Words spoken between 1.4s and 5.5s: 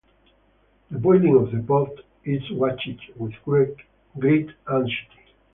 the pot is watched with great anxiety.